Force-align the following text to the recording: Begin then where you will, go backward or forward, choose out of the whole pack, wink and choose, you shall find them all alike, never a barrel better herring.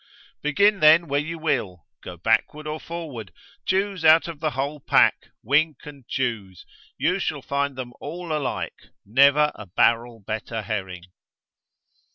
Begin 0.41 0.79
then 0.79 1.07
where 1.07 1.19
you 1.19 1.37
will, 1.37 1.85
go 2.01 2.17
backward 2.17 2.65
or 2.65 2.79
forward, 2.79 3.31
choose 3.67 4.03
out 4.03 4.27
of 4.27 4.39
the 4.39 4.49
whole 4.49 4.79
pack, 4.79 5.27
wink 5.43 5.85
and 5.85 6.07
choose, 6.07 6.65
you 6.97 7.19
shall 7.19 7.43
find 7.43 7.75
them 7.75 7.93
all 7.99 8.35
alike, 8.35 8.87
never 9.05 9.51
a 9.53 9.67
barrel 9.67 10.19
better 10.19 10.63
herring. 10.63 11.03